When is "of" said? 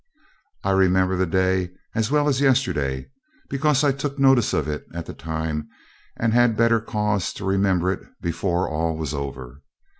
4.51-4.67